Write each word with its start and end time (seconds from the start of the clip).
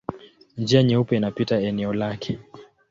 Njia 0.57 0.83
Nyeupe 0.83 1.17
inapita 1.17 1.59
eneo 1.61 1.93
lake. 1.93 2.39